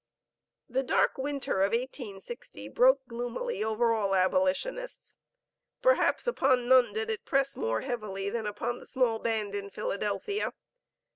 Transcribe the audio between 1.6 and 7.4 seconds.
of 1860 broke gloomily over all abolitionists; perhaps upon none did it